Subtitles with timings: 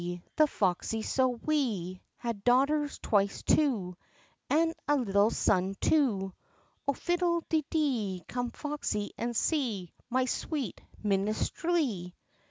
[0.35, 3.95] The foxy so wee Had daughters twice two,
[4.49, 6.33] And a little son too,
[6.87, 8.23] Oh, fiddle de dee!
[8.27, 12.15] Come, foxy, and see My sweet minstrelsy!"